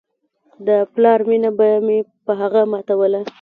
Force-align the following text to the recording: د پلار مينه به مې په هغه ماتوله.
د 0.67 0.69
پلار 0.93 1.19
مينه 1.29 1.51
به 1.57 1.67
مې 1.85 1.97
په 2.25 2.31
هغه 2.41 2.61
ماتوله. 2.71 3.21